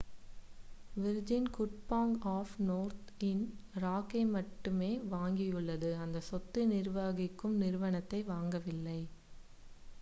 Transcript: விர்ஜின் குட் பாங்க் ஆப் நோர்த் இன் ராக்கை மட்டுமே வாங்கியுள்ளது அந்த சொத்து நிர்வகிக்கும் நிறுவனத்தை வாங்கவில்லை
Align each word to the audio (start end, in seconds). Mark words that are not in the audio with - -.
விர்ஜின் 0.95 1.49
குட் 1.51 1.75
பாங்க் 1.89 2.23
ஆப் 2.29 2.55
நோர்த் 2.61 3.11
இன் 3.21 3.43
ராக்கை 3.81 4.23
மட்டுமே 4.31 4.91
வாங்கியுள்ளது 5.11 5.91
அந்த 5.99 6.21
சொத்து 6.29 6.63
நிர்வகிக்கும் 6.67 7.57
நிறுவனத்தை 7.61 8.21
வாங்கவில்லை 8.29 8.99